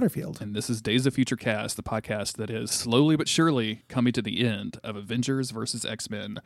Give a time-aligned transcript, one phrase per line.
[0.00, 0.40] Butterfield.
[0.40, 4.14] And this is Days of Future Cast, the podcast that is slowly but surely coming
[4.14, 6.40] to the end of Avengers versus X Men.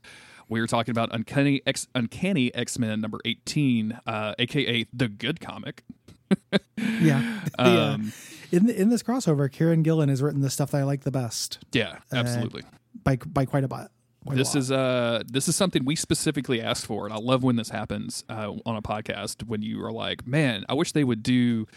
[0.48, 5.40] We are talking about Uncanny X Uncanny X Men number eighteen, uh, aka the good
[5.40, 5.84] comic.
[7.00, 7.42] yeah.
[7.56, 8.12] The, uh, um,
[8.50, 11.60] in in this crossover, Kieron Gillen has written the stuff that I like the best.
[11.70, 12.62] Yeah, absolutely.
[12.62, 13.86] Uh, by by quite a bit.
[14.32, 17.68] this is uh this is something we specifically asked for, and I love when this
[17.68, 21.68] happens uh, on a podcast when you are like, man, I wish they would do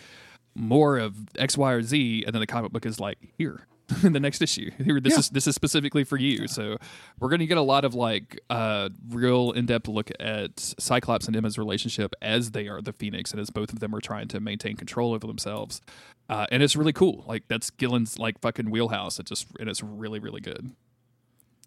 [0.58, 3.68] more of X, Y, or Z, and then the comic book is like, here,
[4.04, 4.72] in the next issue.
[4.84, 5.20] Here, this yeah.
[5.20, 6.42] is this is specifically for you.
[6.42, 6.48] Yeah.
[6.48, 6.78] So
[7.20, 11.28] we're going to get a lot of like uh, real in depth look at Cyclops
[11.28, 14.28] and Emma's relationship as they are the Phoenix, and as both of them are trying
[14.30, 15.82] to maintain control over themselves.
[16.30, 17.24] Uh, and it's really cool.
[17.28, 19.20] Like that's Gillen's like fucking wheelhouse.
[19.20, 20.72] It just and it's really really good.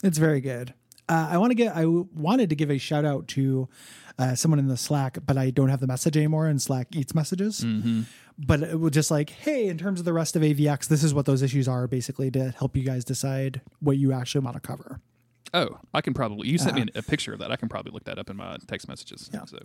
[0.02, 0.74] It's very good.
[1.08, 1.76] Uh, I want to get.
[1.76, 3.68] I wanted to give a shout out to
[4.18, 7.14] uh, someone in the Slack, but I don't have the message anymore, and Slack eats
[7.14, 7.60] messages.
[7.60, 8.02] Mm-hmm
[8.46, 11.12] but it was just like, hey, in terms of the rest of AVX, this is
[11.12, 14.60] what those issues are, basically to help you guys decide what you actually want to
[14.60, 15.00] cover.
[15.52, 16.48] Oh, I can probably.
[16.48, 17.50] You sent uh, me a picture of that.
[17.50, 19.28] I can probably look that up in my text messages.
[19.32, 19.44] Yeah.
[19.44, 19.58] So,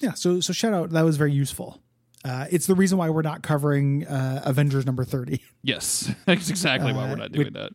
[0.00, 0.14] yeah.
[0.14, 0.90] So, so shout out.
[0.90, 1.82] That was very useful.
[2.28, 5.42] Uh, it's the reason why we're not covering uh, Avengers number thirty.
[5.62, 7.72] Yes, that's exactly why we're not doing we, that.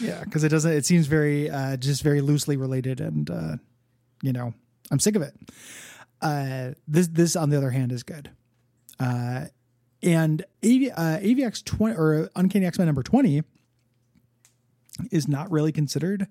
[0.00, 0.72] Yeah, because it doesn't.
[0.72, 3.56] It seems very uh, just very loosely related, and uh,
[4.22, 4.54] you know,
[4.90, 5.34] I'm sick of it.
[6.22, 8.30] Uh, this this on the other hand is good.
[9.00, 9.46] Uh,
[10.02, 13.42] and AV, uh, AVX 20 or Uncanny X Men number 20
[15.10, 16.28] is not really considered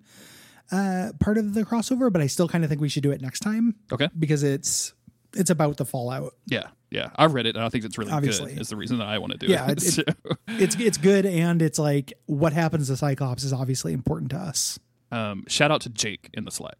[0.71, 3.21] uh, part of the crossover, but I still kind of think we should do it
[3.21, 3.75] next time.
[3.91, 4.09] Okay.
[4.17, 4.93] Because it's
[5.35, 6.33] it's about the fallout.
[6.45, 7.09] Yeah, yeah.
[7.15, 8.53] I've read it and I think it's really Obviously.
[8.53, 8.61] good.
[8.61, 9.97] Is the reason that I want to do yeah, it.
[9.97, 14.31] Yeah, it, it's it's good and it's like what happens to Cyclops is obviously important
[14.31, 14.79] to us.
[15.11, 16.77] Um, shout out to Jake in the Slack.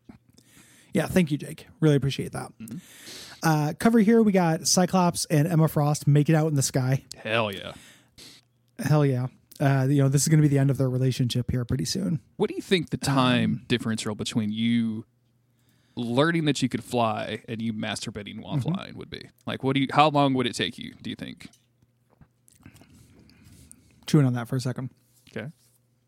[0.94, 1.68] Yeah, thank you, Jake.
[1.82, 2.52] Really appreciate that.
[2.60, 2.78] Mm-hmm.
[3.44, 7.04] Uh, cover here, we got Cyclops and Emma Frost make it out in the sky.
[7.18, 7.74] Hell yeah.
[8.80, 9.28] Hell yeah.
[9.60, 11.86] Uh, you know, this is going to be the end of their relationship here pretty
[11.86, 12.20] soon.
[12.38, 15.06] What do you think the time um, differential between you
[15.96, 18.74] learning that you could fly and you masturbating while mm-hmm.
[18.74, 19.30] flying would be?
[19.46, 19.88] Like, what do you?
[19.92, 20.94] How long would it take you?
[21.02, 21.50] Do you think?
[24.06, 24.92] Chewing on that for a second.
[25.36, 25.48] Okay.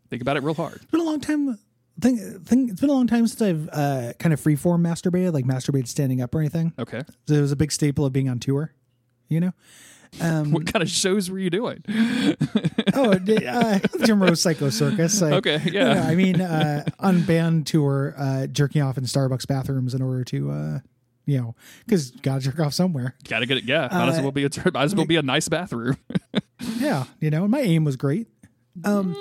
[0.09, 0.75] Think about it real hard.
[0.75, 1.57] It's been a long time
[1.99, 5.45] Thing, think it's been a long time since I've uh, kind of freeform masturbated, like
[5.45, 6.73] masturbated standing up or anything.
[6.77, 8.71] Okay, so it was a big staple of being on tour.
[9.29, 9.51] You know,
[10.21, 11.83] um, what kind of shows were you doing?
[12.93, 15.21] oh, uh, Jim Rose Psycho Circus.
[15.21, 16.05] Okay, yeah.
[16.07, 20.51] I mean, uh, on band tour, uh, jerking off in Starbucks bathrooms in order to,
[20.51, 20.79] uh,
[21.25, 23.15] you know, because gotta jerk off somewhere.
[23.27, 23.63] Gotta get it.
[23.65, 25.97] Yeah, might as uh, well be a might as well be a nice bathroom.
[26.77, 28.27] yeah, you know, my aim was great.
[28.83, 29.15] Um,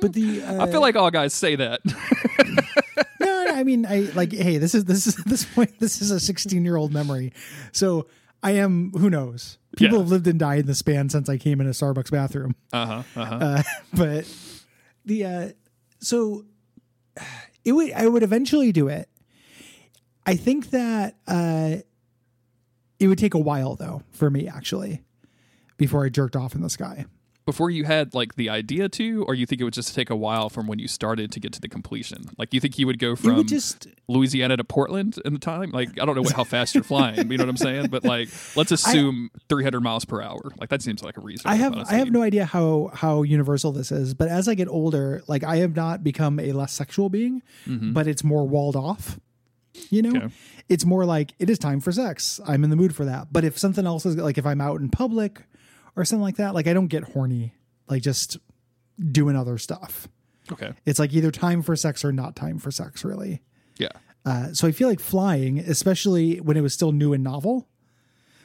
[0.00, 1.80] but the uh, I feel like all guys say that.
[3.20, 6.20] no, I mean, I like, hey, this is this is this point, this is a
[6.20, 7.32] 16 year old memory.
[7.72, 8.06] So
[8.44, 8.92] I am.
[8.92, 9.58] Who knows?
[9.76, 10.02] People yeah.
[10.02, 12.54] have lived and died in the span since I came in a Starbucks bathroom.
[12.72, 13.38] Uh-huh, uh-huh.
[13.40, 13.62] Uh,
[13.94, 14.32] but
[15.06, 15.48] the uh,
[15.98, 16.44] so
[17.64, 19.08] it would I would eventually do it.
[20.26, 21.76] I think that uh,
[23.00, 25.02] it would take a while though for me actually
[25.78, 27.06] before I jerked off in the sky
[27.44, 30.16] before you had like the idea to, or you think it would just take a
[30.16, 32.24] while from when you started to get to the completion?
[32.38, 35.70] Like you think you would go from would just Louisiana to Portland in the time?
[35.70, 37.88] Like I don't know what, how fast you're flying, you know what I'm saying?
[37.88, 40.52] But like let's assume I, 300 miles per hour.
[40.58, 41.50] Like that seems like a reason.
[41.50, 44.68] I have I have no idea how how universal this is, but as I get
[44.68, 47.92] older, like I have not become a less sexual being, mm-hmm.
[47.92, 49.18] but it's more walled off.
[49.90, 50.34] You know, okay.
[50.68, 52.40] it's more like it is time for sex.
[52.46, 53.32] I'm in the mood for that.
[53.32, 55.42] But if something else is like if I'm out in public
[55.96, 56.54] or something like that.
[56.54, 57.54] Like I don't get horny,
[57.88, 58.38] like just
[59.10, 60.08] doing other stuff.
[60.52, 60.72] Okay.
[60.84, 63.42] It's like either time for sex or not time for sex, really.
[63.78, 63.88] Yeah.
[64.24, 67.68] Uh, so I feel like flying, especially when it was still new and novel,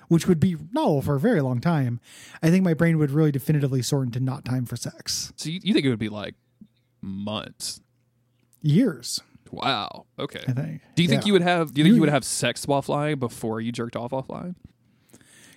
[0.07, 2.00] which would be novel for a very long time,
[2.42, 5.31] I think my brain would really definitively sort into not time for sex.
[5.36, 6.36] So you, you think it would be like
[7.01, 7.80] months,
[8.62, 9.22] years?
[9.51, 10.06] Wow.
[10.18, 10.44] Okay.
[10.48, 10.81] I think.
[10.96, 11.74] Do you think you would have?
[11.74, 14.22] Do you think you, you would have sex while flying before you jerked off while
[14.22, 14.56] flying?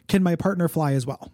[0.09, 1.33] Can my partner fly as well?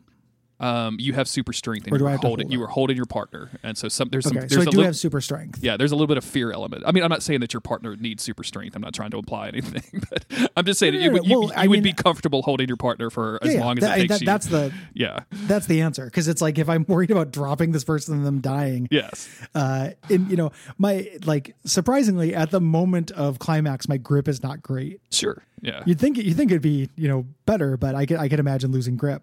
[0.61, 3.51] Um, you have super strength and you were, holding, hold you were holding your partner.
[3.63, 5.63] And so some, there's okay, some, there's so I do have super strength.
[5.63, 5.77] Yeah.
[5.77, 6.83] There's a little bit of fear element.
[6.87, 8.75] I mean, I'm not saying that your partner needs super strength.
[8.75, 10.25] I'm not trying to imply anything, but
[10.57, 12.77] I'm just saying no, no, no, you, well, you, you would be comfortable holding your
[12.77, 14.27] partner for as yeah, long as that, it takes that, you.
[14.27, 16.09] That's the, yeah, that's the answer.
[16.11, 18.89] Cause it's like, if I'm worried about dropping this person and them dying.
[18.91, 19.29] Yes.
[19.55, 24.43] Uh, and you know, my, like surprisingly at the moment of climax, my grip is
[24.43, 25.01] not great.
[25.11, 25.43] Sure.
[25.63, 25.83] Yeah.
[25.87, 28.73] You'd think, you think it'd be, you know, better, but I could, I could imagine
[28.73, 29.23] losing grip.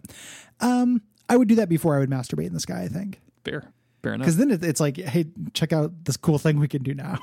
[0.60, 2.84] Um, I would do that before I would masturbate in the sky.
[2.84, 3.20] I think.
[3.44, 3.72] Fair,
[4.04, 4.26] fair enough.
[4.26, 7.20] Because then it, it's like, hey, check out this cool thing we can do now.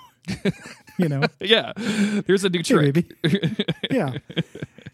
[0.98, 1.22] you know.
[1.40, 1.72] yeah,
[2.26, 2.96] here's a new trick.
[3.22, 4.14] Hey, yeah.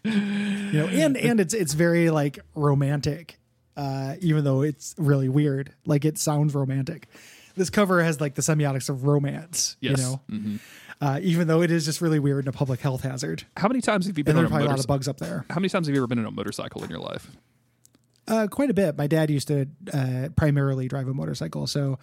[0.03, 3.39] you know, and and it's it's very like romantic
[3.79, 5.73] uh, even though it's really weird.
[5.85, 7.07] Like it sounds romantic.
[7.55, 9.97] This cover has like the semiotics of romance, Yes.
[9.97, 10.55] you know, hmm
[11.01, 13.43] uh, even though it is just really weird and a public health hazard.
[13.57, 15.07] How many times have you been And on there's a probably a lot of bugs
[15.07, 15.45] up there.
[15.49, 17.31] How many times have you ever been on a motorcycle in your life?
[18.27, 18.97] Uh, quite a bit.
[18.97, 21.97] My dad used to uh, primarily drive a motorcycle, so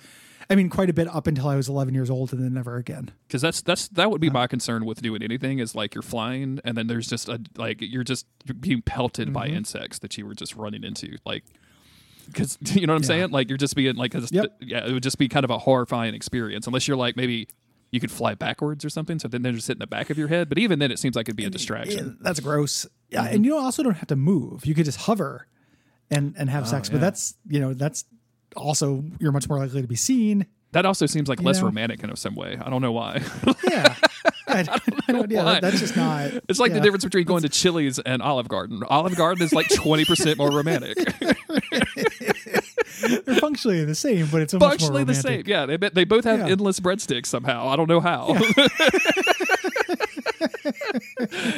[0.51, 2.77] I mean, quite a bit up until I was 11 years old, and then never
[2.77, 3.11] again.
[3.29, 6.61] Because that's that's that would be my concern with doing anything is like you're flying
[6.65, 8.27] and then there's just a like you're just
[8.61, 9.57] being pelted by Mm-hmm.
[9.59, 11.45] insects that you were just running into like.
[12.27, 14.57] Because you know what I'm saying, like you're just being like, Yep.
[14.61, 16.67] yeah, it would just be kind of a horrifying experience.
[16.67, 17.47] Unless you're like maybe
[17.97, 20.29] you could fly backwards or something, so then they're just in the back of your
[20.29, 20.49] head.
[20.49, 22.07] But even then, it seems like it'd be a distraction.
[22.07, 22.87] Yeah, that's gross.
[23.11, 23.35] Yeah, Mm-hmm.
[23.35, 24.65] and you also don't have to move.
[24.67, 25.49] You could just hover
[26.11, 26.89] and and have sex.
[26.89, 28.05] But Oh, that's you know that's
[28.57, 30.47] also you're much more likely to be seen.
[30.73, 31.67] That also seems like less know?
[31.67, 32.59] romantic in some way.
[32.61, 33.23] I don't know why.
[33.65, 33.95] Yeah,
[34.49, 34.67] I,
[35.09, 35.61] I don't, yeah, why.
[35.61, 36.33] that's just not.
[36.49, 36.75] It's like yeah.
[36.79, 38.83] the difference between going to Chili's and Olive Garden.
[38.89, 40.99] Olive Garden is like twenty percent more romantic.
[43.01, 45.43] They're functionally the same, but it's more Functionally the same.
[45.47, 46.47] Yeah, they they both have Yeah.
[46.49, 47.69] endless breadsticks somehow.
[47.69, 48.35] I don't know how.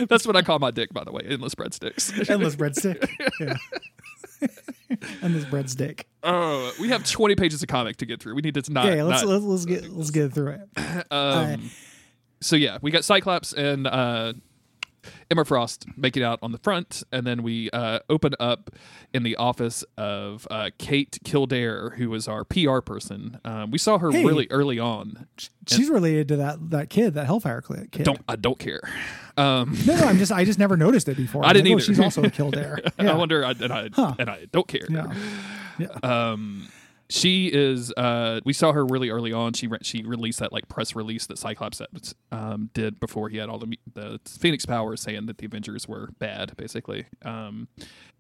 [0.08, 1.23] That's what I call my dick, by the way.
[1.26, 2.29] Endless breadsticks.
[2.31, 3.08] Endless breadstick.
[3.40, 3.55] Yeah.
[5.23, 6.05] Endless breadstick.
[6.23, 8.35] Oh, we have twenty pages of comic to get through.
[8.35, 8.87] We need to not.
[8.87, 11.06] Yeah, yeah, let's, not- let's let's get let's get through it.
[11.12, 11.70] um,
[12.40, 14.32] so yeah, we got Cyclops and uh,
[15.31, 18.71] Emma Frost making out on the front, and then we uh, open up
[19.13, 23.41] in the office of uh, Kate Kildare, who was our PR person.
[23.45, 24.25] Um, we saw her Hey.
[24.25, 25.27] really early on.
[25.67, 28.05] She's related to that that kid, that Hellfire kid.
[28.05, 28.81] Don't I don't care.
[29.37, 31.45] Um, no, no, I'm just I just never noticed it before.
[31.47, 31.95] I didn't I'm like, oh, either.
[31.95, 32.81] she's also a Kildare.
[32.99, 33.13] Yeah.
[33.13, 34.15] I wonder, I, and I Huh.
[34.19, 34.87] and I don't care.
[34.91, 35.13] Yeah.
[35.79, 35.87] Yeah.
[36.03, 36.69] Um,
[37.11, 37.93] she is.
[37.97, 39.53] Uh, we saw her really early on.
[39.55, 41.81] She re- she released that like press release that Cyclops
[42.33, 46.11] um, did before he had all the the Phoenix powers, saying that the Avengers were
[46.19, 47.07] bad, basically.
[47.25, 47.69] Um,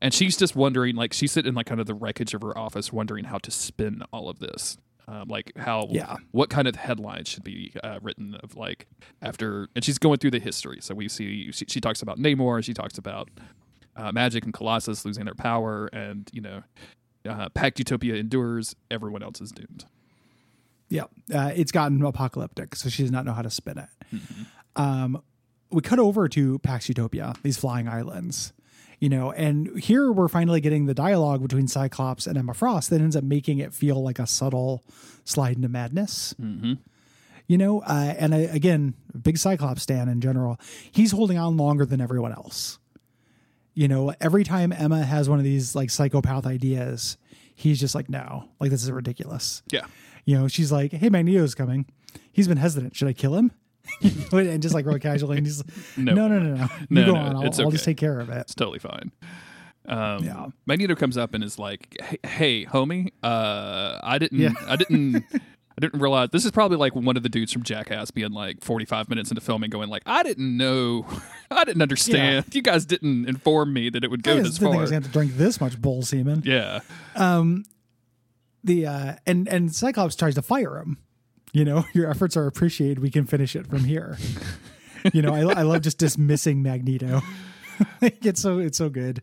[0.00, 2.56] and she's just wondering, like she's sitting in like kind of the wreckage of her
[2.56, 4.78] office, wondering how to spin all of this.
[5.06, 6.16] Um, like how Yeah.
[6.32, 8.86] what kind of headlines should be uh, written of like
[9.22, 12.62] after and she's going through the history so we see she, she talks about namor
[12.62, 13.30] she talks about
[13.96, 16.62] uh, Magik and colossus losing their power and you know
[17.28, 19.84] uh, Pax Utopia endures everyone else is doomed
[20.88, 23.88] Yeah, uh, it's gotten apocalyptic, so she does not know how to spin it.
[24.14, 24.42] Mm-hmm.
[24.82, 25.22] Um,
[25.70, 28.52] we cut over to Pax Utopia, these flying islands,
[29.00, 33.00] you know, and here we're finally getting the dialogue between Cyclops and Emma Frost that
[33.00, 34.82] ends up making it feel like a subtle
[35.24, 36.34] slide into madness.
[36.40, 36.74] mm-hmm.
[37.46, 38.92] You know, uh, and I, again,
[39.22, 40.60] big Cyclops stan in general,
[40.90, 42.78] he's holding on longer than everyone else.
[43.78, 47.16] You know, every time Emma has one of these like psychopath ideas,
[47.54, 49.62] he's just like, no, like this is ridiculous.
[49.70, 49.86] yeah
[50.24, 51.86] You know, she's like, "Hey, Magneto's coming.
[52.32, 52.96] He's been hesitant.
[52.96, 53.52] Should I kill him?"
[54.32, 55.62] and just like real casually, and he's
[55.96, 56.12] No.
[56.12, 56.68] no, no, no, no, no.
[56.90, 57.36] You go no, on.
[57.36, 58.38] I'll, it's I'll just take care of it.
[58.38, 59.12] it's totally fine
[59.86, 60.46] um, Yeah.
[60.66, 64.54] magneto comes up and is like hey, hey homie uh, i didn't Yeah.
[64.66, 65.24] i didn't
[65.78, 68.64] I didn't realize this is probably like one of the dudes from Jackass being like
[68.64, 71.06] 45 minutes into filming, going like, "I didn't know,
[71.52, 72.52] I didn't understand.
[72.52, 75.02] You guys didn't inform me that it would go this didn't I far." was going
[75.02, 76.42] to have to drink this much bull semen.
[76.44, 76.80] Yeah,
[77.14, 80.98] The uh, and and Cyclops tries to fire him.
[81.52, 82.98] You know, your efforts are appreciated.
[82.98, 84.18] We can finish it from here.
[85.12, 87.20] you know, I, I love just dismissing Magneto.
[88.02, 89.22] like, it's so it's so good.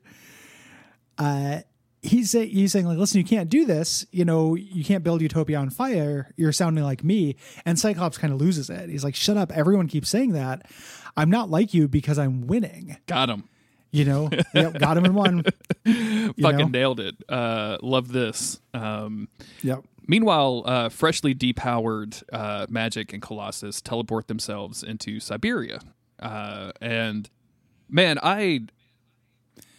[1.18, 1.60] Uh,
[2.06, 4.06] he's say, he's saying like, listen, you can't do this.
[4.12, 6.32] You know, you can't build Utopia on fire.
[6.38, 7.36] You're sounding like me.
[7.66, 8.90] And Cyclops kind of loses it.
[8.90, 9.52] He's like, shut up.
[9.52, 10.70] Everyone keeps saying that.
[11.18, 12.98] I'm not like you because I'm winning.
[13.08, 13.48] got him.
[13.92, 15.44] You know, yep, got him in one.
[15.86, 16.68] Fucking know?
[16.68, 17.16] nailed it.
[17.30, 18.60] Uh, love this.
[18.74, 19.30] Um,
[19.62, 19.86] Yep.
[20.08, 25.80] Meanwhile, uh, freshly depowered uh, Magik and Colossus teleport themselves into Siberia,
[26.20, 27.30] uh, and
[27.90, 28.68] man, I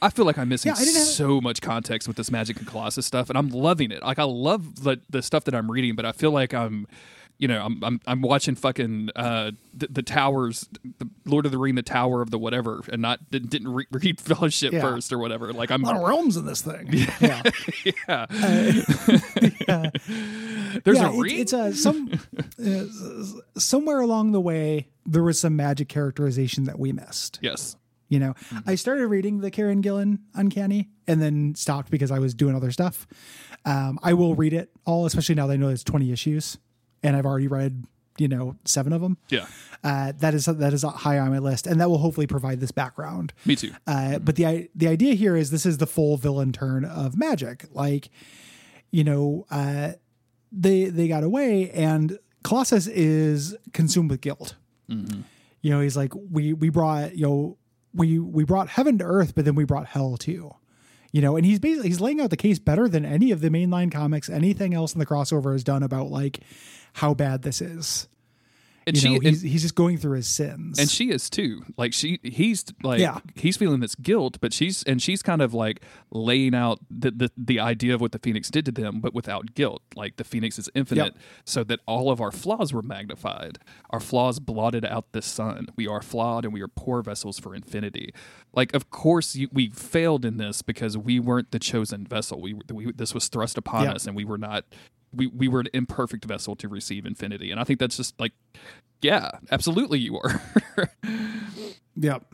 [0.02, 2.58] I feel like I'm missing Yeah, I didn't have- so much context with this Magik
[2.58, 4.02] and Colossus stuff, and I'm loving it.
[4.02, 6.86] Like I love the the stuff that I'm reading, but I feel like I'm.
[7.38, 10.66] You know, I'm I'm, I'm watching fucking uh, the, the towers,
[10.98, 13.86] the Lord of the Ring, the Tower of the whatever, and not didn't, didn't re-
[13.90, 14.80] read Fellowship Yeah.
[14.80, 15.52] first or whatever.
[15.52, 16.88] Like I'm, A lot of realms in this thing.
[17.20, 17.42] Yeah.
[18.08, 18.26] yeah.
[19.68, 19.90] yeah.
[20.82, 21.38] There's a it- ring.
[21.40, 22.10] it's a some
[22.64, 22.84] uh,
[23.60, 27.38] somewhere along the way there was some Magik characterization that we missed.
[27.42, 27.76] yes.
[28.08, 28.34] You know,
[28.66, 32.70] I started reading the Kieron Gillen Uncanny and then stopped because I was doing other
[32.70, 33.06] stuff.
[33.64, 36.56] Um, I will read it all, especially now that I know it's twenty issues,
[37.02, 37.84] and I've already read
[38.18, 39.18] you know seven of them.
[39.28, 39.46] Yeah.
[39.82, 42.70] Uh, that is that is high on my list, and that will hopefully provide this
[42.70, 43.32] background.
[43.44, 43.72] Me too.
[43.86, 47.66] Uh, but the the idea here is this is the full villain turn of Magik.
[47.72, 48.08] Like,
[48.90, 49.92] you know, uh,
[50.52, 54.54] they they got away, and Colossus is consumed with guilt.
[55.62, 57.58] You know, he's like, we we brought you know
[57.96, 60.54] we we brought heaven to earth, but then we brought hell too.
[61.12, 63.48] You know, and he's basically he's laying out the case better than any of the
[63.48, 66.40] mainline comics, anything else in the crossover has done about like
[66.94, 68.08] how bad this is.
[68.88, 70.78] And You she know, and, he's he's just going through his sins.
[70.78, 71.64] and she is too.
[71.76, 73.18] Like she he's like Yeah.
[73.34, 75.80] he's feeling this guilt, but she's and she's kind of like
[76.12, 79.54] laying out the, the the idea of what the Phoenix did to them, but without
[79.54, 79.82] guilt.
[79.96, 83.58] Like the Phoenix is infinite, so that all of our flaws were magnified.
[83.90, 85.66] Our flaws blotted out the sun.
[85.74, 88.14] We are flawed and we are poor vessels for infinity.
[88.54, 92.40] Like of course you, we failed in this because we weren't the chosen vessel.
[92.40, 93.92] We, we this was thrust upon Yeah.
[93.94, 94.64] us and we were not
[95.16, 97.50] we, we were an imperfect vessel to receive infinity.
[97.50, 98.32] And I think that's just like
[99.02, 100.40] yeah, absolutely you were.
[101.96, 102.24] Yep.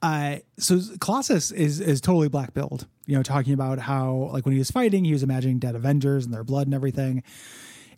[0.00, 2.86] Uh, so Colossus is is totally black billed.
[3.06, 6.24] You know, talking about how like when he was fighting, he was imagining dead Avengers
[6.24, 7.22] and their blood and everything.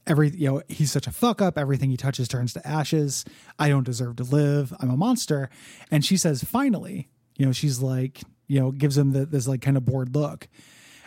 [0.07, 1.59] Every you know, he's such a fuck up.
[1.59, 3.25] Everything he touches turns to ashes.
[3.59, 4.73] I don't deserve to live.
[4.81, 5.51] I'm a monster.
[5.91, 9.61] And she says, finally, you know, she's like, you know, gives him the, this like
[9.61, 10.49] kind of bored look.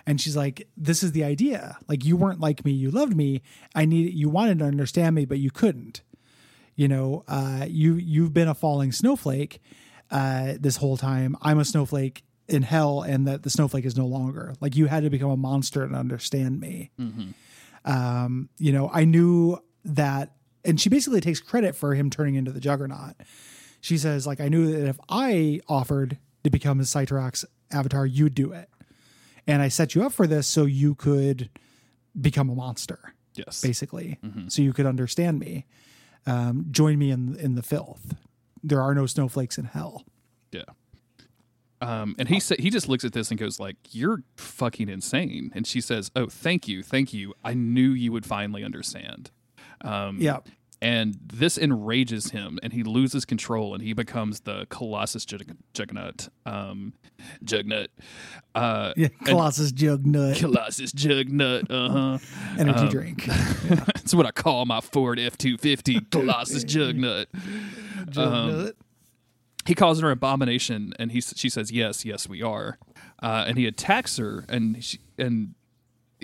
[0.05, 1.77] And she's like, "This is the idea.
[1.87, 2.71] Like you weren't like me.
[2.71, 3.41] You loved me.
[3.73, 4.13] I need.
[4.13, 6.01] You wanted to understand me, but you couldn't
[6.75, 9.61] you know uh you you've been a falling snowflake
[10.11, 14.05] uh this whole time i'm a snowflake in hell and that the snowflake is no
[14.05, 16.91] longer like you had to become a monster to understand me
[17.85, 20.33] um you know i knew that
[20.65, 23.13] and she basically takes credit for him turning into the juggernaut
[23.81, 28.35] she says like i knew that if i offered to become a Cyttorak avatar you'd
[28.35, 28.69] do it
[29.47, 31.49] and i set you up for this so you could
[32.19, 33.61] become a monster yes.
[33.61, 35.65] basically, so you could understand me.
[36.25, 38.15] Um, join me in in the filth.
[38.63, 40.05] There are no snowflakes in hell.
[40.51, 40.63] Yeah.
[41.81, 45.51] Um, and he said he just looks at this and goes like, "You're fucking insane."
[45.53, 47.33] And she says, "Oh, thank you, thank you.
[47.43, 49.31] I knew you would finally understand."
[49.81, 50.39] Um, Yeah,
[50.83, 56.27] And this enrages him, and he loses control, and he becomes the Colossus Jug- Juggernaut.
[56.45, 56.93] Um,
[57.43, 57.87] Jugnut.
[58.53, 59.07] Uh, yeah.
[59.23, 61.67] Colossus jug nut Colossus Jugnut.
[61.69, 62.17] Uh huh.
[62.59, 63.25] energy drink.
[63.69, 66.01] That's what I call my Ford F two fifty.
[66.11, 67.27] Colossus Jugnut.
[68.09, 68.71] Jug um,
[69.65, 72.77] he calls her an abomination and he she says yes yes we are
[73.21, 75.55] uh, and he attacks her and she and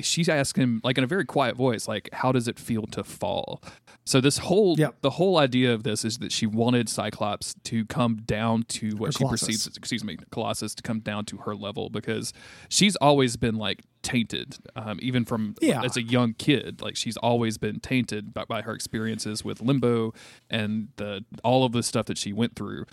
[0.01, 3.03] she asking him like in a very quiet voice like how does it feel to
[3.03, 3.61] fall
[4.05, 4.95] so this whole Yep.
[5.01, 9.13] the whole idea of this is that she wanted cyclops to come down to what
[9.17, 12.33] she perceives excuse me colossus to come down to her level because
[12.69, 15.83] she's always been like tainted um, even from Yeah.
[15.83, 20.13] as a young kid like she's always been tainted by, by her experiences with limbo
[20.49, 22.85] and the all of the stuff that she went through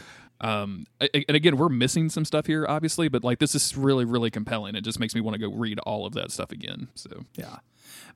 [0.42, 4.30] um and again we're missing some stuff here obviously but like this is really really
[4.30, 7.25] compelling it just makes me want to go read all of that stuff again so
[7.37, 7.56] Yeah,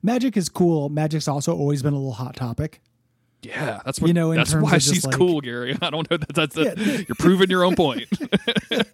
[0.05, 0.89] Magik is cool.
[0.91, 2.81] Magik's also always been a little hot topic.
[3.41, 6.33] yeah that's what You know, that's why she's like- cool gary i don't know that
[6.35, 6.97] that's a, Yeah.
[7.07, 8.05] you're proving your own point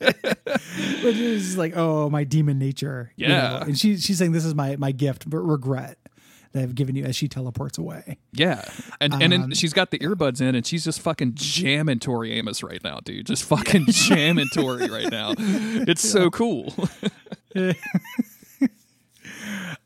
[1.02, 3.12] But is like, oh, my demon nature.
[3.16, 3.50] you Yeah.
[3.50, 3.58] know?
[3.68, 5.98] and she she's saying this is my my gift, but regret
[6.54, 8.18] that I've given you as she teleports away.
[8.34, 8.64] yeah
[9.02, 12.32] and and Um, then she's got the earbuds in and she's just fucking jamming tori
[12.34, 16.74] amos right now dude just fucking jamming tori right now it's so cool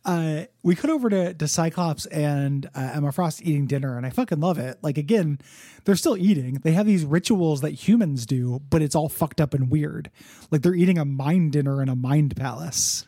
[0.03, 4.10] uh, we cut over to, to Cyclops and uh, Emma Frost eating dinner, and I
[4.10, 4.77] fucking love it.
[4.81, 5.39] Like again,
[5.86, 6.55] they're still eating.
[6.63, 10.10] They have these rituals that humans do, but it's all fucked up and weird.
[10.50, 13.05] Like they're eating a mind dinner in a mind palace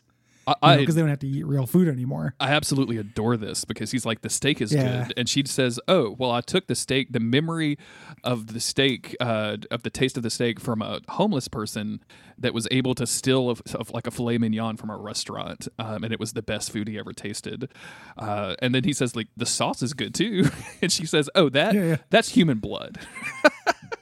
[0.62, 2.36] I, because they don't have to eat real food anymore.
[2.40, 5.06] I absolutely adore this because he's like the steak is Yeah.
[5.06, 7.78] good, and she says, "Oh, well, I took the steak, the memory
[8.24, 12.04] of the steak, uh, of the taste of the steak from a homeless person
[12.38, 16.04] that was able to steal of, of like a filet mignon from a restaurant, um,
[16.04, 17.70] and it was the best food he ever tasted."
[18.18, 20.50] Uh, and then he says, "Like the sauce is good too,"
[20.82, 21.98] and she says, "Oh, that Yeah, yeah.
[22.10, 23.00] that's human blood."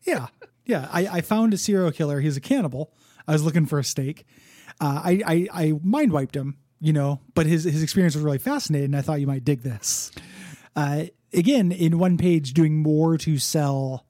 [0.03, 0.27] Yeah,
[0.65, 0.87] yeah.
[0.91, 2.21] I, I found a serial killer.
[2.21, 2.91] He's a cannibal.
[3.27, 4.25] I was looking for a steak.
[4.81, 8.39] Uh, I, I I mind wiped him, you know, but his his experience was really
[8.39, 8.95] fascinating.
[8.95, 10.11] I thought you might dig this.
[10.75, 14.05] Uh, again, in one page, doing more to sell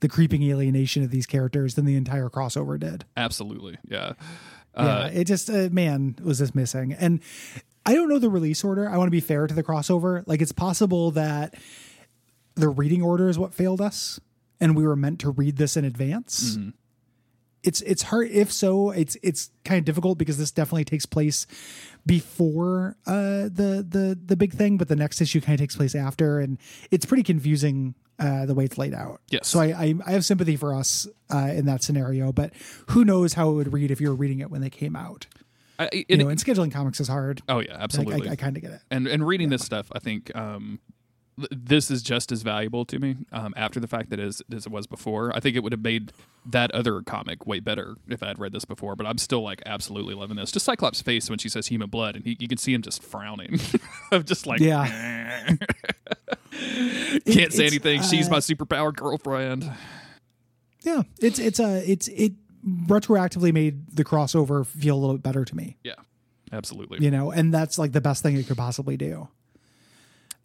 [0.00, 3.04] the creeping alienation of these characters than the entire crossover did.
[3.16, 4.12] absolutely, yeah.
[4.76, 7.20] yeah, Uh, it just uh, man was this missing, and
[7.84, 8.88] I don't know the release order.
[8.88, 10.22] I want to be fair to the crossover.
[10.26, 11.54] Like it's possible that
[12.54, 14.20] the reading order is what failed us,
[14.60, 16.56] and we were meant to read this in advance.
[17.68, 18.28] It's it's hard.
[18.30, 21.46] If so, it's it's kind of difficult because this definitely takes place
[22.06, 25.94] before uh, the the the big thing, but the next issue kind of takes place
[25.94, 26.58] after, and
[26.90, 29.20] it's pretty confusing uh, the way it's laid out.
[29.30, 29.46] Yes.
[29.48, 32.52] So I I, I have sympathy for us uh, in that scenario, but
[32.88, 35.26] who knows how it would read if you were reading it when they came out.
[35.80, 37.40] I, You know, and scheduling comics is hard.
[37.48, 38.28] oh yeah, Like, absolutely.
[38.28, 38.80] I, I kind of get it.
[38.90, 40.80] and and reading this stuff, I think um,
[41.50, 44.72] this is just as valuable to me um, after the fact that as as it
[44.72, 45.34] was before.
[45.34, 46.12] I think it would have made
[46.46, 49.62] that other comic way better if I had read this before, but I'm still like
[49.66, 50.50] absolutely loving this.
[50.50, 53.02] Just Cyclops' face when she says human blood, and he, you can see him just
[53.02, 53.60] frowning.
[54.12, 54.86] of just like, Yeah.
[56.50, 58.02] can't say it's, anything.
[58.02, 59.70] She's uh, my superpowered girlfriend.
[60.82, 62.32] Yeah, it's it's a it's it
[62.66, 65.76] retroactively made the crossover feel a little bit better to me.
[65.84, 65.94] Yeah,
[66.52, 67.04] absolutely.
[67.04, 69.28] You know, and that's like the best thing it could possibly do.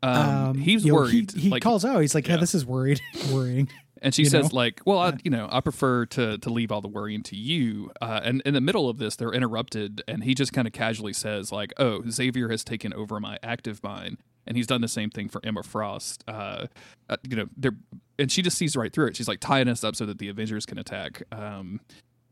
[0.04, 1.32] Um, he's you know, worried.
[1.32, 2.00] He, he like, calls out.
[2.02, 2.40] He's like, "Yeah, Yeah.
[2.42, 3.70] this is worried, worrying."
[4.02, 4.58] and she you says know?
[4.58, 7.92] like, "Well, I, you know, I prefer to to leave all the worrying to you."
[8.02, 11.14] Uh, and in the middle of this, they're interrupted, and he just kind of casually
[11.14, 15.10] says like, "Oh, Xavier has taken over my active mind." And he's done the same
[15.10, 16.22] thing for Emma Frost.
[16.28, 16.68] Uh,
[17.10, 17.78] uh, you know, they're
[18.20, 19.16] and she just sees right through it.
[19.16, 21.24] She's like tying us up so that the Avengers can attack.
[21.32, 21.80] Um,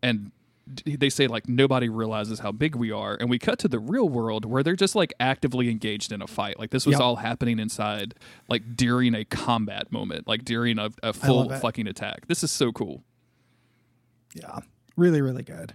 [0.03, 0.31] and
[0.85, 4.07] they say like nobody realizes how big we are, and we cut to the real
[4.09, 6.59] world where they're just like actively engaged in a fight.
[6.59, 7.01] Like this was Yep.
[7.01, 8.15] all happening inside,
[8.47, 12.27] like during a combat moment, like during a, a full fucking attack.
[12.27, 13.03] This is so cool.
[14.33, 14.59] Yeah,
[14.95, 15.73] really, really good.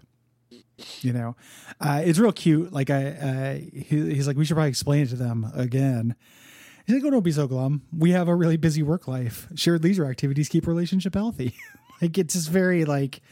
[1.01, 1.37] You know,
[1.81, 2.73] uh, it's real cute.
[2.73, 6.15] Like I, uh, he, he's like, we should probably explain it to them again.
[6.87, 7.83] He's like, oh, don't be so glum.
[7.97, 9.49] We have a really busy work life.
[9.55, 11.55] Shared leisure activities keep relationship healthy.
[12.03, 13.23] like it's just very like,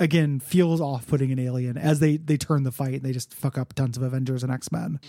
[0.00, 3.34] again, feels off putting an alien as they they turn the fight and they just
[3.34, 5.00] fuck up tons of Avengers and X Men.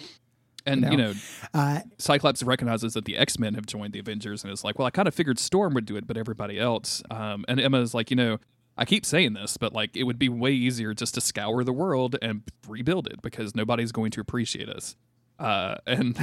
[0.65, 0.91] And know.
[0.91, 1.13] you know,
[1.53, 4.85] Uh, Cyclops recognizes that the X Men have joined the Avengers, and is like, "Well,
[4.85, 8.09] I kind of figured Storm would do it, but everybody else." Um, and is like,
[8.09, 8.37] "You know,
[8.77, 11.73] I keep saying this, but like, it would be way easier just to scour the
[11.73, 14.95] world and rebuild it because nobody's going to appreciate us."
[15.39, 16.17] Uh, and,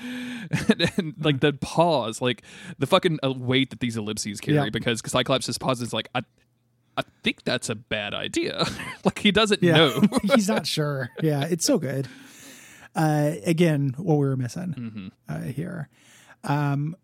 [0.00, 2.42] and, and, like the pause, like
[2.78, 4.70] the fucking uh, weight that these ellipses carry, Yeah.
[4.70, 6.22] because Cyclops just pauses, like, "I,
[6.96, 8.64] I think that's a bad idea."
[9.04, 10.02] like he doesn't yeah, know.
[10.34, 11.10] he's not sure.
[11.22, 12.08] Yeah, it's so good.
[12.94, 15.08] Uh, again, what we were missing Mm-hmm.
[15.28, 15.88] uh, here.
[16.44, 16.96] Um,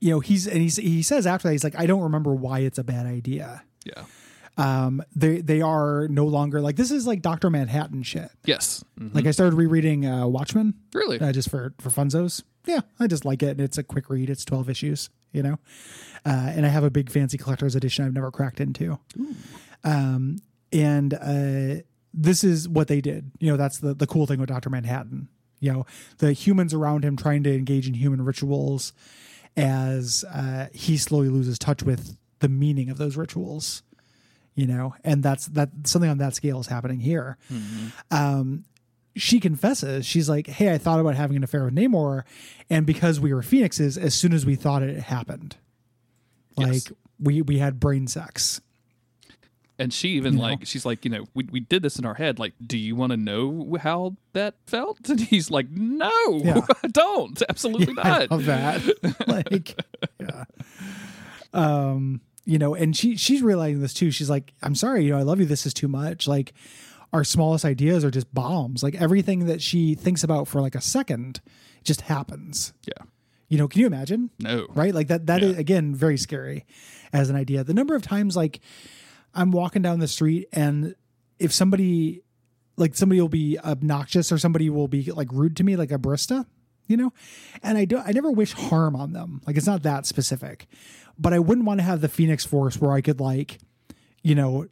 [0.00, 2.60] you know, he's and he's he says after that he's like, I don't remember why
[2.60, 3.62] it's a bad idea.
[3.84, 4.04] yeah.
[4.58, 8.30] Um, they they are no longer like this is like Doctor Manhattan shit.
[8.44, 8.84] Yes.
[9.00, 9.14] Mhm.
[9.14, 11.18] Like I started rereading uh, Watchmen Really.
[11.20, 12.42] uh, just for for funzos.
[12.66, 13.48] Yeah, I just like it.
[13.52, 14.28] and It's a quick read.
[14.28, 15.58] It's twelve issues, you know,
[16.24, 18.98] uh, and I have a big fancy collector's edition I've never cracked into.
[19.84, 20.38] Um,
[20.72, 21.82] and uh,
[22.14, 23.30] this is what they did.
[23.40, 25.28] You know, that's the the cool thing with Doctor Manhattan.
[25.60, 25.86] You know,
[26.18, 28.92] the humans around him trying to engage in human rituals
[29.56, 33.82] as uh, he slowly loses touch with the meaning of those rituals.
[34.54, 37.38] You know, and that's that something on that scale is happening here
[38.10, 38.64] um,
[39.16, 42.22] she confesses she's like hey i thought about having an affair with namor
[42.70, 45.56] and because we were phoenixes as soon as we thought it, it happened
[46.56, 46.92] like Yes.
[47.20, 48.60] we we had brain sex
[49.78, 50.44] And she even You know?
[50.44, 52.38] like she's like, you know, we we did this in our head.
[52.38, 54.98] Like, do you want to know how that felt?
[55.08, 56.10] And he's like, no,
[56.44, 56.60] Yeah.
[56.84, 57.42] I don't.
[57.48, 58.30] Absolutely I not.
[58.30, 58.82] love that
[59.26, 59.74] like
[60.20, 60.44] yeah
[61.52, 65.18] um you know and she she's realizing this too she's like i'm sorry you know
[65.18, 66.52] i love you this is too much like
[67.12, 68.82] our smallest ideas are just bombs.
[68.82, 71.40] Like everything that she thinks about for like a second
[71.84, 72.72] just happens.
[72.86, 73.04] Yeah.
[73.48, 74.30] you know can you imagine?
[74.38, 74.66] No.
[74.74, 74.94] right?
[74.94, 75.60] Like that That is Yeah.
[75.60, 76.64] again very scary
[77.12, 77.64] as an idea.
[77.64, 78.60] The number of times like
[79.34, 80.94] i'm walking down the street and
[81.38, 82.22] if somebody
[82.76, 85.98] like somebody will be obnoxious or somebody will be like rude to me like a
[85.98, 86.44] barista
[86.86, 87.12] you know?
[87.62, 89.40] And i don't i never wish harm on them.
[89.46, 90.66] Like it's not that specific.
[91.18, 93.58] But i wouldn't want to have the phoenix force where i could like
[94.22, 94.66] you know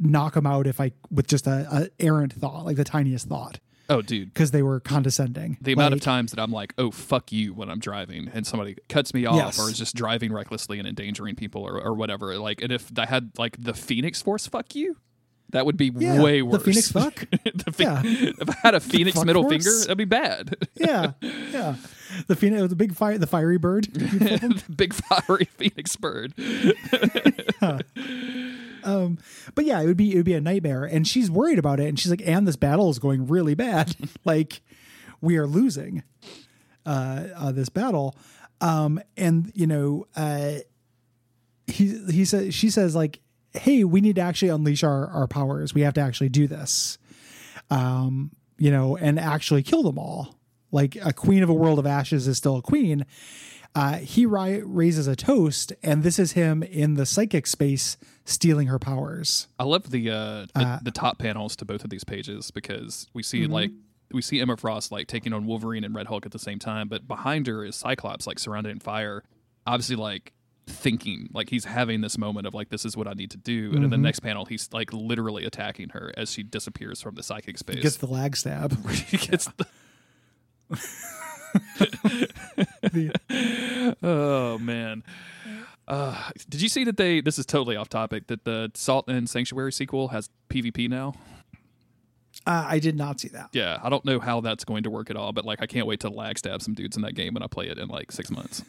[0.00, 3.60] knock them out if i with just a, a errant thought like the tiniest thought
[3.92, 4.32] Oh, dude.
[4.32, 7.68] because they were condescending The amount of times that I'm like, oh, fuck you when
[7.68, 9.58] I'm driving and somebody cuts me off Yes.
[9.58, 12.38] or is just driving recklessly and endangering people or, or whatever.
[12.38, 14.96] Like, and if I had like the Phoenix Force fuck you,
[15.48, 16.62] that would be Yeah, way the worse.
[16.62, 17.24] Phoenix fuck?
[17.30, 18.02] the phe- Yeah.
[18.04, 19.52] If I had a Phoenix middle force?
[19.64, 20.54] finger, that'd be bad.
[20.76, 21.14] yeah
[21.50, 21.74] yeah
[22.28, 26.32] the phoenix the big fire the fiery bird the big fiery Phoenix bird.
[28.84, 29.18] Um,
[29.54, 31.88] but yeah, it would be it would be a nightmare, and she's worried about it,
[31.88, 33.94] and she's like, "And this battle is going really bad.
[34.24, 34.62] like,
[35.20, 36.02] we are losing
[36.86, 38.16] uh, uh, this battle."
[38.60, 40.52] Um, and you know, uh,
[41.66, 43.20] he he says she says like,
[43.52, 45.74] "Hey, we need to actually unleash our our powers.
[45.74, 46.98] We have to actually do this."
[47.70, 50.39] Um, you know, and actually kill them all.
[50.72, 53.06] Like a queen of a world of ashes is still a queen.
[53.74, 58.66] Uh, he ri- raises a toast, and this is him in the psychic space stealing
[58.66, 59.46] her powers.
[59.60, 63.22] I love the uh, the, the top panels to both of these pages because we
[63.22, 63.52] see Mm-hmm.
[63.52, 63.70] like
[64.12, 66.88] we see Emma Frost like taking on Wolverine and Red Hulk at the same time,
[66.88, 69.22] but behind her is Cyclops like surrounded in fire,
[69.68, 70.32] obviously like
[70.66, 73.66] thinking like he's having this moment of like this is what I need to do,
[73.66, 73.84] and Mm-hmm.
[73.84, 77.56] in the next panel he's like literally attacking her as she disappears from the psychic
[77.56, 77.82] space.
[77.82, 78.84] Gets the lag stab.
[78.90, 79.66] he gets the
[82.82, 85.02] The- oh man.
[85.88, 87.20] Uh, did you see that they?
[87.20, 88.28] This is totally off topic.
[88.28, 91.14] That the Salt and Sanctuary sequel has PvP now.
[92.46, 93.50] Uh, I did not see that.
[93.52, 95.86] Yeah, I don't know how that's going to work at all, but like I can't
[95.86, 98.12] wait to lag stab some dudes in that game when I play it in like
[98.12, 98.62] six months.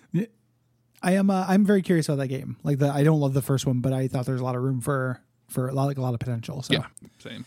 [1.04, 1.30] I am.
[1.30, 2.58] Uh, I'm very curious about that game.
[2.64, 4.64] Like the, I don't love the first one, but I thought there's a lot of
[4.64, 6.64] room for for a lot, like a lot of potential.
[6.64, 6.86] So Yeah,
[7.20, 7.46] same.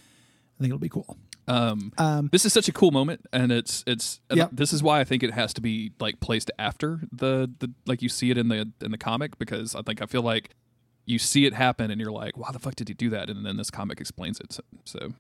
[0.57, 1.17] I think it'll be cool.
[1.47, 4.21] Um, Um, this is such a cool moment, and it's it's.
[4.33, 4.51] Yep.
[4.53, 8.03] This is why I think it has to be like placed after the the like
[8.03, 10.51] you see it in the in the comic because I think I feel like
[11.07, 13.29] you see it happen and you're like, why the fuck did he do that?
[13.29, 14.53] And then this comic explains it.
[14.55, 15.13] So, so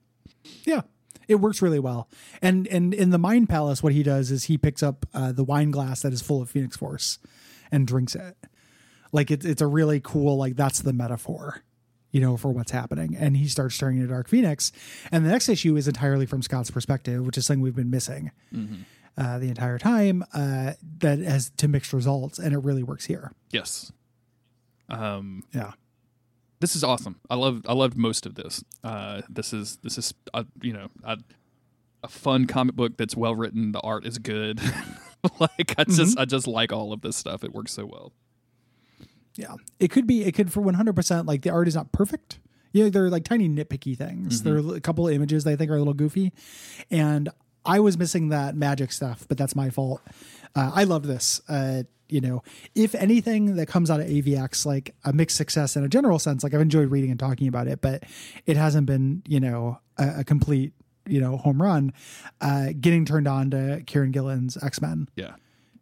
[0.64, 0.82] Yeah,
[1.28, 2.08] it works really well.
[2.40, 5.44] And and in the Mind Palace, what he does is he picks up uh, the
[5.44, 7.18] wine glass that is full of Phoenix Force
[7.70, 8.36] and drinks it.
[9.12, 11.62] Like it's it's a really cool like that's the metaphor,
[12.14, 13.16] you know, for what's happening.
[13.18, 14.70] And he starts turning into Dark Phoenix.
[15.10, 18.30] And the next issue is entirely from Scott's perspective, which is something we've been missing
[19.18, 20.24] uh, the entire time.
[20.32, 23.32] Uh, that has to mixed results, and it really works here.
[23.50, 23.90] yes,
[24.88, 25.72] um, Yeah.
[26.60, 27.16] this is awesome.
[27.28, 28.64] I love I loved most of this.
[28.84, 31.18] Uh, this is this is uh, you know a,
[32.04, 33.72] a fun comic book that's well written.
[33.72, 34.60] The art is good.
[35.40, 37.42] like I just I just like all of this stuff.
[37.44, 38.12] It works so well.
[39.36, 39.54] Yeah.
[39.80, 42.38] It could be, it could for 100%, like the art is not perfect.
[42.72, 44.42] You know, they're like tiny nitpicky things.
[44.42, 46.32] There are a couple of images that I think are a little goofy.
[46.90, 47.28] And
[47.64, 50.02] I was missing that Magik stuff, but that's my fault.
[50.56, 51.40] Uh, I love this.
[51.48, 52.42] Uh, you know,
[52.74, 56.44] if anything that comes out of AVX, like a mixed success in a general sense,
[56.44, 58.04] like I've enjoyed reading and talking about it, but
[58.46, 60.72] it hasn't been, you know, a, a complete,
[61.06, 61.92] you know, home run.
[62.40, 65.32] Uh, getting turned on to Kieron Gillen's X Men Yeah.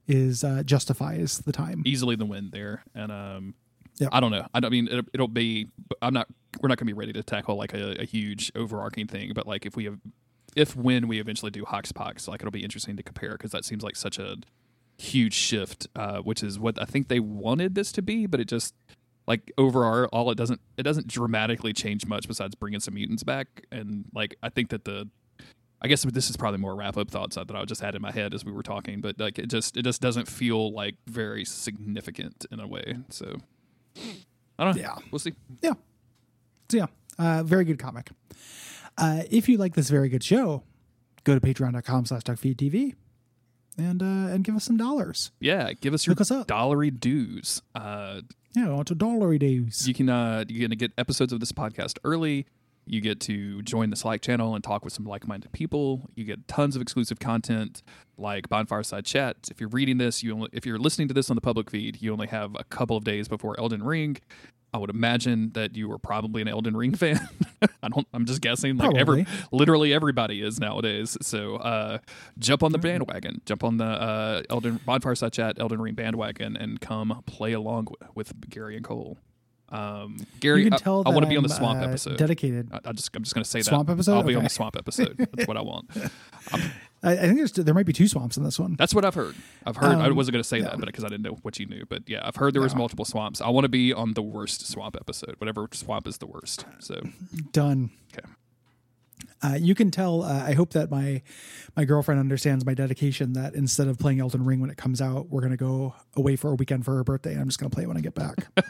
[0.08, 1.82] Is uh, justifies the time.
[1.86, 2.84] easily the win there.
[2.94, 3.54] And um,
[3.98, 4.10] Yep.
[4.12, 4.46] I don't know.
[4.54, 5.68] I don't I mean it, it'll be.
[6.00, 6.28] I'm not.
[6.60, 9.32] We're not going to be ready to tackle like a, a huge overarching thing.
[9.34, 9.98] But like if we have,
[10.56, 13.82] if when we eventually do Hoxpox, like it'll be interesting to compare because that seems
[13.82, 14.36] like such a
[14.98, 18.26] huge shift, uh, which is what I think they wanted this to be.
[18.26, 18.74] But it just
[19.26, 23.66] like overall, all it doesn't it doesn't dramatically change much besides bringing some mutants back.
[23.70, 25.08] And like I think that the
[25.84, 28.12] I guess this is probably more wrap up thoughts that I just had in my
[28.12, 31.44] head as we were talking, but like it just it just doesn't feel like very
[31.44, 32.96] significant in a way.
[33.08, 33.36] So
[34.58, 34.82] I don't know.
[34.82, 34.96] Yeah.
[35.10, 35.34] we'll see.
[35.60, 35.72] Yeah.
[36.70, 36.86] So yeah,
[37.18, 38.10] uh, very good comic.
[38.96, 40.62] Uh, if you like this very good show,
[41.24, 42.94] go to patreon.com slash duckfeedtv
[43.78, 45.32] and uh, and give us some dollars.
[45.40, 46.46] Yeah, give us your Look us up.
[46.46, 47.60] dollary dues.
[47.74, 48.20] Uh,
[48.54, 49.88] Yeah, want to dollary days.
[49.88, 52.46] you can uh, you're gonna get episodes of this podcast early.
[52.84, 56.10] You get to join the Slack channel and talk with some like-minded people.
[56.16, 57.82] You get tons of exclusive content
[58.18, 59.36] like Bonfireside Chat.
[59.50, 62.02] If you're reading this, you only, if you're listening to this on the public feed,
[62.02, 64.16] you only have a couple of days before Elden Ring.
[64.74, 67.20] I would imagine that you were probably an Elden Ring fan.
[67.82, 68.06] I don't.
[68.14, 68.78] I'm just guessing.
[68.78, 71.16] Like every, literally everybody is nowadays.
[71.20, 71.98] So uh,
[72.38, 73.42] jump on the bandwagon.
[73.44, 78.12] Jump on the uh, Elden Bonfireside Chat Elden Ring bandwagon and come play along w-
[78.14, 79.18] with Gary and Cole.
[79.72, 82.18] Um, Gary, you can I- tell I, want to be on the swamp uh, episode.
[82.18, 82.68] Dedicated.
[82.72, 83.94] I, I just, I'm just going to say that Swamp that.
[83.94, 84.16] episode?
[84.16, 85.16] I'll be on the swamp episode.
[85.16, 85.90] That's what I want.
[87.04, 88.76] I, I think there's there might be two swamps in this one.
[88.78, 89.34] That's what I've heard.
[89.66, 89.96] I've heard.
[89.96, 90.64] I Um, wasn't going to say yeah.
[90.64, 91.84] that, but because I didn't know what you knew.
[91.88, 93.40] But yeah, I've heard there was multiple swamps.
[93.40, 95.34] I want to be on the worst swamp episode.
[95.38, 96.64] Whatever swamp is the worst.
[96.78, 97.00] So
[97.50, 97.90] Done.
[98.16, 98.28] okay.
[99.42, 100.22] Uh, you can tell.
[100.22, 101.22] Uh, I hope that my
[101.76, 103.32] my girlfriend understands my dedication.
[103.32, 106.50] That instead of playing Elden Ring when it comes out, we're gonna go away for
[106.50, 107.36] a weekend for her birthday.
[107.36, 108.46] I'm just gonna play it when I get back.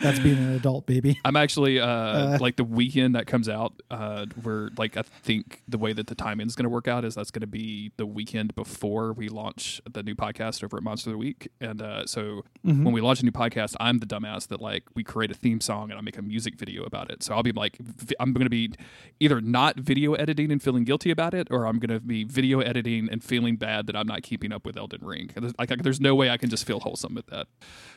[0.00, 1.20] that's being an adult, baby.
[1.24, 3.74] I'm actually uh, like the weekend that comes out.
[3.90, 7.04] Uh, where like I think the way that the timing is going to work out
[7.04, 10.82] is that's going to be the weekend before we launch the new podcast over at
[10.82, 11.48] Monster of the Week.
[11.60, 15.02] And uh, so when we launch a new podcast, I'm the dumbass that like we
[15.04, 17.22] create a theme song and I make a music video about it.
[17.22, 17.78] So I'll be like,
[18.18, 18.72] I'm going to be
[19.18, 22.60] either not video editing and feeling guilty about it, or I'm going to be video
[22.60, 25.30] editing and feeling bad that I'm not keeping up with Elden Ring.
[25.58, 27.46] Like, like, there's no way I can just feel wholesome with that.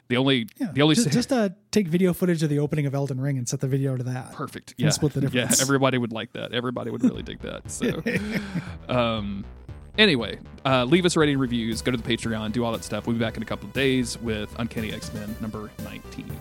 [0.09, 0.71] The only, Yeah.
[0.73, 3.47] the only just, just uh, take video footage of the opening of Elden Ring and
[3.47, 4.33] set the video to that.
[4.33, 4.71] Perfect.
[4.71, 4.89] And Yeah.
[4.89, 5.57] split the difference.
[5.59, 6.51] Yeah, everybody would like that.
[6.51, 7.69] Everybody would really dig that.
[7.71, 8.03] So,
[8.93, 9.45] um,
[9.97, 11.81] anyway, uh, leave us rating reviews.
[11.81, 12.51] Go to the Patreon.
[12.51, 13.07] Do all that stuff.
[13.07, 16.31] We'll be back in a couple of days with Uncanny X Men number nineteen.